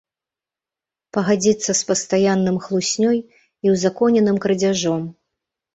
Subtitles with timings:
[1.17, 5.01] Пагадзіцца з пастаянным хлуснёй і ўзаконеным крадзяжом.